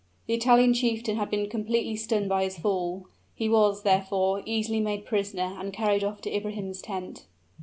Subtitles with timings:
[0.25, 3.05] The Italian chieftain had been completely stunned by his fall;
[3.35, 7.27] he was, therefore, easily made prisoner and carried off to Ibrahim's tent.